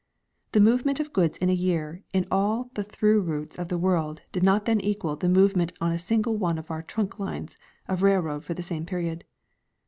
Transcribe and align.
"The 0.53 0.59
movement 0.59 0.99
of 0.99 1.13
goods 1.13 1.37
in 1.37 1.51
a 1.51 1.53
year 1.53 2.01
on 2.15 2.25
all 2.31 2.71
the 2.73 2.83
through 2.83 3.21
routes 3.21 3.59
of 3.59 3.67
the 3.67 3.77
world 3.77 4.23
did 4.31 4.41
not 4.41 4.65
then 4.65 4.81
equal 4.81 5.15
the 5.15 5.29
movement 5.29 5.73
on 5.79 5.91
a 5.91 5.99
single 5.99 6.35
one 6.37 6.57
of 6.57 6.71
our 6.71 6.81
trunk 6.81 7.19
lines 7.19 7.59
of 7.87 8.01
railroad 8.01 8.43
for 8.43 8.55
the 8.55 8.63
same 8.63 8.87
period." 8.87 9.25